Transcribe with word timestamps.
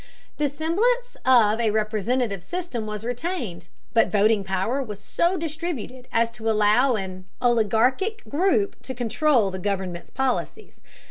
The 0.37 0.49
semblance 0.49 1.15
of 1.27 1.59
a 1.61 1.69
representative 1.69 2.41
system 2.41 2.87
was 2.87 3.03
retained, 3.03 3.67
but 3.93 4.07
voting 4.11 4.43
power 4.43 4.81
was 4.81 4.99
so 4.99 5.37
distributed 5.37 6.07
as 6.11 6.31
to 6.31 6.49
allow 6.49 6.95
an 6.95 7.25
oligarchic 7.39 8.23
group 8.27 8.81
to 8.81 8.95
control 8.95 9.51
the 9.51 9.59
government's 9.59 10.09
policies. 10.09 10.81